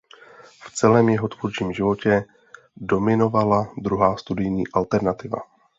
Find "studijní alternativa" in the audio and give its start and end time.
4.17-5.37